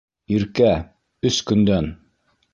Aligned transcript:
Иркә, 0.37 0.71
өс 1.31 1.39
көндән! 1.53 1.93